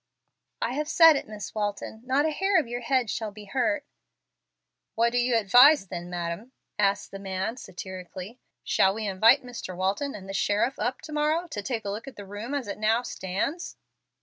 "I 0.63 0.73
have 0.73 0.87
said 0.89 1.15
it, 1.15 1.27
Miss 1.27 1.53
Walton. 1.53 2.01
Not 2.03 2.25
a 2.25 2.31
hair 2.31 2.59
of 2.59 2.67
your 2.67 2.81
head 2.81 3.07
shall 3.11 3.29
be 3.29 3.45
hurt." 3.45 3.85
"What 4.95 5.11
do 5.11 5.19
you 5.19 5.37
advise 5.37 5.89
then, 5.89 6.09
madam?" 6.09 6.53
asked 6.79 7.11
the 7.11 7.19
man, 7.19 7.55
satirically. 7.57 8.39
"Shall 8.63 8.95
we 8.95 9.05
invite 9.05 9.43
Mr. 9.43 9.77
Walton 9.77 10.15
and 10.15 10.27
the 10.27 10.33
sheriff 10.33 10.79
up 10.79 11.01
to 11.03 11.11
morrow 11.13 11.47
to 11.49 11.61
take 11.61 11.85
a 11.85 11.91
look 11.91 12.07
at 12.07 12.15
the 12.15 12.25
room 12.25 12.55
as 12.55 12.67
it 12.67 12.79
now 12.79 13.03
stands?" 13.03 13.77